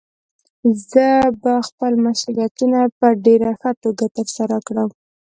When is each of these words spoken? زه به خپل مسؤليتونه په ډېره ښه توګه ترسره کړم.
زه 0.89 1.07
به 1.41 1.53
خپل 1.67 1.91
مسؤليتونه 2.05 2.79
په 2.99 3.07
ډېره 3.25 3.51
ښه 3.59 3.71
توګه 3.83 4.05
ترسره 4.17 4.57
کړم. 4.67 4.89